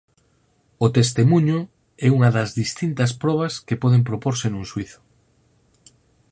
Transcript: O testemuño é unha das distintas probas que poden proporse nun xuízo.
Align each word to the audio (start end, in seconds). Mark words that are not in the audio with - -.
O 0.85 0.87
testemuño 0.97 1.59
é 2.05 2.07
unha 2.17 2.29
das 2.37 2.49
distintas 2.61 3.11
probas 3.23 3.53
que 3.67 3.79
poden 3.83 4.01
proporse 4.09 4.47
nun 4.49 4.65
xuízo. 4.71 4.99